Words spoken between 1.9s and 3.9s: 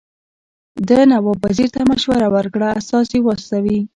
مشوره ورکړه استازي واستوي.